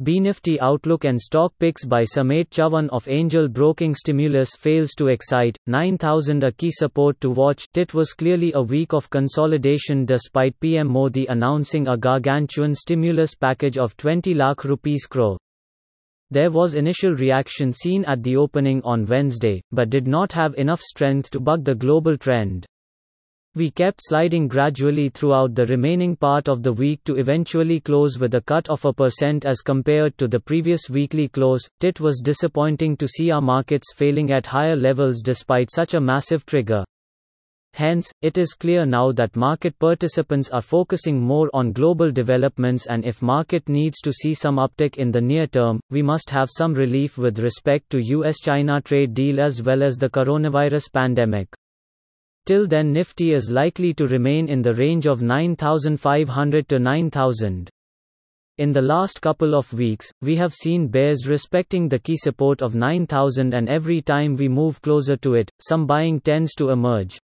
BNifty 0.00 0.56
Outlook 0.58 1.04
and 1.04 1.20
stock 1.20 1.52
picks 1.58 1.84
by 1.84 2.02
Sameet 2.02 2.48
Chavan 2.48 2.88
of 2.88 3.06
Angel 3.08 3.46
Broking 3.46 3.94
Stimulus 3.94 4.56
fails 4.56 4.92
to 4.92 5.08
excite, 5.08 5.58
9000 5.66 6.44
a 6.44 6.50
key 6.50 6.70
support 6.70 7.20
to 7.20 7.28
watch. 7.28 7.66
It 7.74 7.92
was 7.92 8.14
clearly 8.14 8.52
a 8.54 8.62
week 8.62 8.94
of 8.94 9.10
consolidation 9.10 10.06
despite 10.06 10.58
PM 10.60 10.88
Modi 10.88 11.26
announcing 11.26 11.88
a 11.88 11.98
gargantuan 11.98 12.74
stimulus 12.74 13.34
package 13.34 13.76
of 13.76 13.94
20 13.98 14.32
lakh 14.32 14.64
rupees 14.64 15.04
crore. 15.04 15.36
There 16.30 16.50
was 16.50 16.74
initial 16.74 17.12
reaction 17.12 17.70
seen 17.74 18.06
at 18.06 18.22
the 18.22 18.38
opening 18.38 18.80
on 18.84 19.04
Wednesday, 19.04 19.60
but 19.72 19.90
did 19.90 20.06
not 20.06 20.32
have 20.32 20.54
enough 20.54 20.80
strength 20.80 21.30
to 21.32 21.40
buck 21.40 21.64
the 21.64 21.74
global 21.74 22.16
trend. 22.16 22.64
We 23.54 23.70
kept 23.70 24.00
sliding 24.02 24.48
gradually 24.48 25.10
throughout 25.10 25.54
the 25.54 25.66
remaining 25.66 26.16
part 26.16 26.48
of 26.48 26.62
the 26.62 26.72
week 26.72 27.04
to 27.04 27.16
eventually 27.16 27.80
close 27.80 28.18
with 28.18 28.34
a 28.34 28.40
cut 28.40 28.70
of 28.70 28.82
a 28.86 28.94
percent 28.94 29.44
as 29.44 29.60
compared 29.60 30.16
to 30.16 30.26
the 30.26 30.40
previous 30.40 30.88
weekly 30.88 31.28
close. 31.28 31.68
It 31.82 32.00
was 32.00 32.22
disappointing 32.24 32.96
to 32.96 33.06
see 33.06 33.30
our 33.30 33.42
markets 33.42 33.92
failing 33.94 34.32
at 34.32 34.46
higher 34.46 34.74
levels 34.74 35.20
despite 35.20 35.70
such 35.70 35.92
a 35.92 36.00
massive 36.00 36.46
trigger. 36.46 36.82
Hence, 37.74 38.10
it 38.22 38.38
is 38.38 38.54
clear 38.54 38.86
now 38.86 39.12
that 39.12 39.36
market 39.36 39.78
participants 39.78 40.48
are 40.48 40.62
focusing 40.62 41.20
more 41.20 41.50
on 41.52 41.72
global 41.72 42.10
developments 42.10 42.86
and 42.86 43.04
if 43.04 43.20
market 43.20 43.68
needs 43.68 44.00
to 44.00 44.14
see 44.14 44.32
some 44.32 44.56
uptick 44.56 44.96
in 44.96 45.10
the 45.10 45.20
near 45.20 45.46
term, 45.46 45.78
we 45.90 46.00
must 46.00 46.30
have 46.30 46.48
some 46.50 46.72
relief 46.72 47.18
with 47.18 47.38
respect 47.38 47.90
to 47.90 48.02
US-China 48.02 48.80
trade 48.80 49.12
deal 49.12 49.40
as 49.40 49.62
well 49.62 49.82
as 49.82 49.96
the 49.96 50.08
coronavirus 50.08 50.90
pandemic. 50.90 51.48
Till 52.44 52.66
then 52.66 52.92
Nifty 52.92 53.34
is 53.34 53.52
likely 53.52 53.94
to 53.94 54.08
remain 54.08 54.48
in 54.48 54.62
the 54.62 54.74
range 54.74 55.06
of 55.06 55.22
9500 55.22 56.68
to 56.68 56.78
9000. 56.80 57.70
In 58.58 58.72
the 58.72 58.82
last 58.82 59.22
couple 59.22 59.54
of 59.54 59.72
weeks, 59.72 60.10
we 60.20 60.36
have 60.36 60.52
seen 60.52 60.88
bears 60.88 61.28
respecting 61.28 61.88
the 61.88 61.98
key 61.98 62.16
support 62.16 62.60
of 62.60 62.74
9000 62.74 63.54
and 63.54 63.68
every 63.68 64.02
time 64.02 64.34
we 64.36 64.48
move 64.48 64.82
closer 64.82 65.16
to 65.18 65.34
it, 65.34 65.50
some 65.60 65.86
buying 65.86 66.20
tends 66.20 66.54
to 66.54 66.70
emerge. 66.70 67.18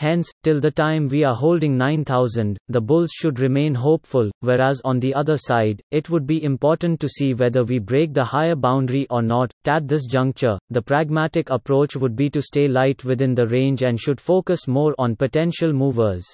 Hence, 0.00 0.30
till 0.42 0.60
the 0.60 0.70
time 0.70 1.08
we 1.08 1.24
are 1.24 1.34
holding 1.34 1.76
9000, 1.76 2.56
the 2.68 2.80
bulls 2.80 3.10
should 3.12 3.38
remain 3.38 3.74
hopeful, 3.74 4.30
whereas 4.40 4.80
on 4.82 4.98
the 4.98 5.12
other 5.12 5.36
side, 5.36 5.82
it 5.90 6.08
would 6.08 6.26
be 6.26 6.42
important 6.42 7.00
to 7.00 7.08
see 7.10 7.34
whether 7.34 7.64
we 7.64 7.78
break 7.78 8.14
the 8.14 8.24
higher 8.24 8.56
boundary 8.56 9.06
or 9.10 9.20
not. 9.20 9.52
At 9.68 9.88
this 9.88 10.06
juncture, 10.06 10.56
the 10.70 10.80
pragmatic 10.80 11.50
approach 11.50 11.96
would 11.96 12.16
be 12.16 12.30
to 12.30 12.40
stay 12.40 12.66
light 12.66 13.04
within 13.04 13.34
the 13.34 13.46
range 13.46 13.82
and 13.82 14.00
should 14.00 14.22
focus 14.22 14.66
more 14.66 14.94
on 14.96 15.16
potential 15.16 15.74
movers. 15.74 16.24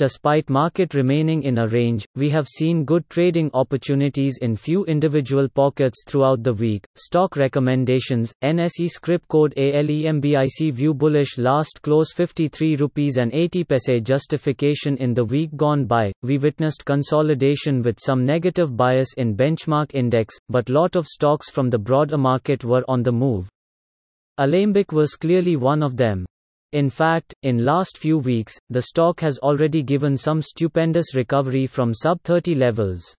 Despite 0.00 0.48
market 0.48 0.94
remaining 0.94 1.42
in 1.42 1.58
a 1.58 1.68
range, 1.68 2.06
we 2.16 2.30
have 2.30 2.48
seen 2.48 2.86
good 2.86 3.06
trading 3.10 3.50
opportunities 3.52 4.38
in 4.40 4.56
few 4.56 4.86
individual 4.86 5.46
pockets 5.46 6.04
throughout 6.06 6.42
the 6.42 6.54
week. 6.54 6.86
Stock 6.96 7.36
recommendations 7.36 8.32
NSE 8.42 8.88
script 8.88 9.28
code 9.28 9.52
ALEMBIC 9.58 10.72
view 10.72 10.94
bullish 10.94 11.36
last 11.36 11.82
close 11.82 12.14
53 12.14 12.76
rupees 12.76 13.18
and 13.18 13.30
80 13.34 13.64
paise 13.64 14.00
justification 14.02 14.96
in 14.96 15.12
the 15.12 15.26
week 15.26 15.54
gone 15.54 15.84
by. 15.84 16.12
We 16.22 16.38
witnessed 16.38 16.86
consolidation 16.86 17.82
with 17.82 17.98
some 18.00 18.24
negative 18.24 18.74
bias 18.74 19.12
in 19.18 19.36
benchmark 19.36 19.90
index, 19.92 20.34
but 20.48 20.70
lot 20.70 20.96
of 20.96 21.08
stocks 21.08 21.50
from 21.50 21.68
the 21.68 21.78
broader 21.78 22.16
market 22.16 22.64
were 22.64 22.84
on 22.88 23.02
the 23.02 23.12
move. 23.12 23.50
Alembic 24.38 24.92
was 24.92 25.16
clearly 25.16 25.56
one 25.56 25.82
of 25.82 25.98
them. 25.98 26.24
In 26.72 26.88
fact, 26.88 27.34
in 27.42 27.64
last 27.64 27.98
few 27.98 28.18
weeks, 28.18 28.56
the 28.68 28.82
stock 28.82 29.18
has 29.20 29.38
already 29.40 29.82
given 29.82 30.16
some 30.16 30.40
stupendous 30.40 31.16
recovery 31.16 31.66
from 31.66 31.92
sub-30 31.92 32.56
levels. 32.56 33.14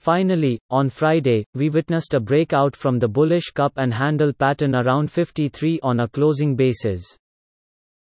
Finally, 0.00 0.58
on 0.70 0.88
Friday, 0.88 1.44
we 1.54 1.70
witnessed 1.70 2.14
a 2.14 2.20
breakout 2.20 2.74
from 2.74 2.98
the 2.98 3.08
bullish 3.08 3.50
cup 3.54 3.72
and 3.76 3.94
handle 3.94 4.32
pattern 4.32 4.74
around 4.74 5.10
53 5.10 5.78
on 5.82 6.00
a 6.00 6.08
closing 6.08 6.56
basis. 6.56 7.04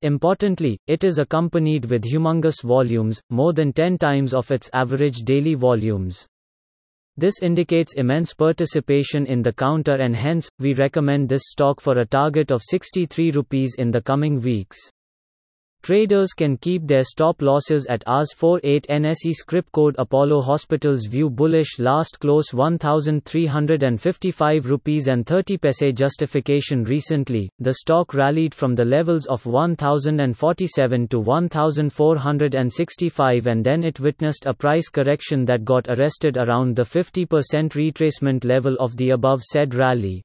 Importantly, 0.03 0.79
it 0.86 1.05
is 1.05 1.19
accompanied 1.19 1.91
with 1.91 2.05
humongous 2.05 2.63
volumes, 2.63 3.20
more 3.31 3.53
than 3.53 3.73
10 3.73 3.98
times 3.98 4.33
of 4.33 4.51
its 4.51 4.70
average 4.73 5.23
daily 5.25 5.55
volumes. 5.55 6.27
This 7.17 7.34
indicates 7.42 7.95
immense 7.95 8.33
participation 8.33 9.27
in 9.27 9.42
the 9.42 9.52
counter 9.52 9.96
and 9.96 10.17
hence, 10.17 10.48
we 10.58 10.73
recommend 10.73 11.28
this 11.28 11.42
stock 11.46 11.80
for 11.80 11.98
a 11.98 12.06
target 12.06 12.50
of 12.50 12.62
63 12.62 13.33
rupees 13.33 13.74
in 13.78 13.90
the 13.90 14.00
coming 14.00 14.40
weeks. 14.40 14.78
Traders 15.83 16.33
can 16.33 16.57
keep 16.59 16.87
their 16.87 17.03
stop 17.03 17.43
losses 17.43 17.89
at 17.89 18.05
Rs 18.09 18.33
48 18.35 18.87
NSE 18.89 19.33
script 19.33 19.73
code 19.73 19.97
Apollo 19.98 20.43
Hospitals 20.43 21.07
view 21.07 21.29
bullish 21.29 21.81
last 21.81 22.20
close 22.20 22.55
1355 22.55 24.67
rupees 24.67 25.09
and 25.09 25.27
30 25.27 25.59
paise 25.59 25.92
justification 25.92 26.85
recently. 26.85 27.51
The 27.59 27.75
stock 27.75 28.15
rallied 28.15 28.55
from 28.55 28.77
the 28.77 28.85
levels 28.85 29.27
of 29.27 29.45
1047 29.45 31.09
to 31.09 31.19
1465 31.19 33.47
and 33.48 33.65
then 33.65 33.83
it 33.83 33.98
witnessed 33.98 34.47
a 34.47 34.55
price 34.55 34.89
correction 34.89 35.45
that 35.47 35.65
got 35.65 35.89
arrested 35.89 36.37
around 36.37 36.77
the 36.77 36.85
50% 36.85 37.27
retracement 37.73 38.45
level 38.45 38.77
of 38.79 38.97
the 38.97 39.11
above 39.11 39.42
said 39.42 39.75
rally 39.75 40.23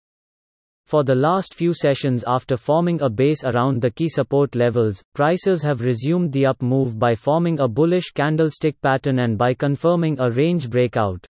for 0.87 1.03
the 1.03 1.13
last 1.13 1.53
few 1.53 1.73
sessions 1.73 2.23
after 2.25 2.55
forming 2.55 3.01
a 3.01 3.09
base 3.09 3.43
around 3.43 3.81
the 3.81 3.91
key 3.91 4.07
support 4.07 4.55
levels, 4.55 5.03
prices 5.13 5.61
have 5.61 5.81
resumed 5.81 6.31
the 6.31 6.45
up 6.45 6.61
move 6.61 6.97
by 6.97 7.13
forming 7.13 7.59
a 7.59 7.67
bullish 7.67 8.11
candlestick 8.11 8.79
pattern 8.81 9.19
and 9.19 9.37
by 9.37 9.53
confirming 9.53 10.17
a 10.19 10.31
range 10.31 10.69
breakout. 10.69 11.25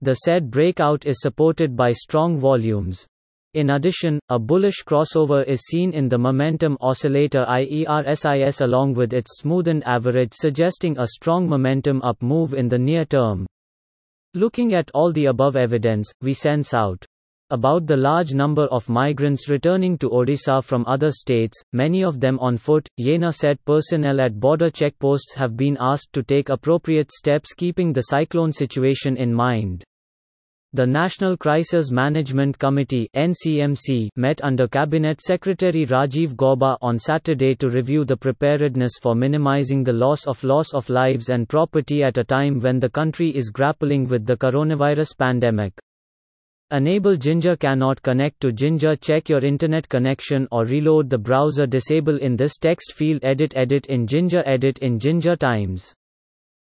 The 0.00 0.14
said 0.14 0.50
breakout 0.50 1.04
is 1.04 1.20
supported 1.20 1.76
by 1.76 1.92
strong 1.92 2.38
volumes. 2.38 3.06
In 3.54 3.68
addition, 3.68 4.18
a 4.30 4.38
bullish 4.38 4.82
crossover 4.84 5.44
is 5.46 5.60
seen 5.60 5.92
in 5.92 6.08
the 6.08 6.16
momentum 6.16 6.78
oscillator 6.80 7.44
IERSIS 7.44 8.62
along 8.62 8.94
with 8.94 9.12
its 9.12 9.42
smoothened 9.42 9.82
average 9.84 10.32
suggesting 10.32 10.98
a 10.98 11.06
strong 11.06 11.46
momentum 11.46 12.00
up 12.00 12.22
move 12.22 12.54
in 12.54 12.68
the 12.68 12.78
near 12.78 13.04
term. 13.04 13.46
Looking 14.32 14.72
at 14.72 14.90
all 14.94 15.12
the 15.12 15.26
above 15.26 15.56
evidence, 15.56 16.10
we 16.22 16.32
sense 16.32 16.72
out 16.72 17.04
about 17.52 17.86
the 17.86 17.96
large 17.96 18.34
number 18.34 18.66
of 18.72 18.88
migrants 18.88 19.48
returning 19.48 19.96
to 19.98 20.10
Odisha 20.10 20.64
from 20.64 20.84
other 20.88 21.12
states, 21.12 21.62
many 21.72 22.02
of 22.02 22.18
them 22.18 22.38
on 22.40 22.56
foot. 22.56 22.88
Jena 22.98 23.32
said 23.32 23.64
personnel 23.64 24.20
at 24.20 24.40
border 24.40 24.70
checkposts 24.70 25.36
have 25.36 25.56
been 25.56 25.76
asked 25.78 26.12
to 26.14 26.24
take 26.24 26.48
appropriate 26.48 27.12
steps 27.12 27.52
keeping 27.52 27.92
the 27.92 28.02
cyclone 28.02 28.50
situation 28.50 29.16
in 29.16 29.32
mind. 29.32 29.84
The 30.74 30.86
National 30.86 31.36
Crisis 31.36 31.90
Management 31.90 32.58
Committee 32.58 33.06
(NCMC) 33.14 34.08
met 34.16 34.42
under 34.42 34.66
Cabinet 34.66 35.20
Secretary 35.20 35.84
Rajiv 35.84 36.34
Gauba 36.34 36.78
on 36.80 36.98
Saturday 36.98 37.54
to 37.56 37.68
review 37.68 38.06
the 38.06 38.16
preparedness 38.16 38.92
for 39.02 39.14
minimizing 39.14 39.84
the 39.84 39.92
loss 39.92 40.26
of 40.26 40.42
loss 40.42 40.72
of 40.72 40.88
lives 40.88 41.28
and 41.28 41.46
property 41.46 42.02
at 42.02 42.16
a 42.16 42.24
time 42.24 42.58
when 42.58 42.80
the 42.80 42.88
country 42.88 43.28
is 43.36 43.50
grappling 43.50 44.08
with 44.08 44.24
the 44.24 44.38
coronavirus 44.38 45.18
pandemic. 45.18 45.78
Enable 46.72 47.16
Ginger 47.16 47.54
cannot 47.54 48.00
connect 48.00 48.40
to 48.40 48.50
Ginger 48.50 48.96
check 48.96 49.28
your 49.28 49.44
internet 49.44 49.86
connection 49.90 50.48
or 50.50 50.64
reload 50.64 51.10
the 51.10 51.18
browser 51.18 51.66
disable 51.66 52.16
in 52.16 52.34
this 52.34 52.56
text 52.56 52.94
field 52.94 53.20
edit 53.22 53.52
edit 53.54 53.84
in 53.86 54.06
Ginger 54.06 54.42
edit 54.46 54.78
in 54.78 54.98
Ginger 54.98 55.36
Times 55.36 55.94